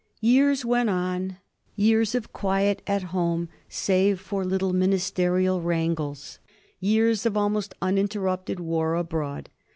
Years 0.19 0.65
went 0.65 0.89
on— 0.89 1.37
^years 1.77 2.15
of 2.15 2.33
quiet 2.33 2.81
at 2.87 3.03
home, 3.13 3.49
save 3.69 4.19
for 4.19 4.43
little 4.43 4.73
ministerial 4.73 5.61
wrangles— 5.61 6.39
years 6.79 7.23
of 7.27 7.37
almost 7.37 7.75
uninterrupted 7.83 8.59
war 8.59 8.95
abroad. 8.95 9.49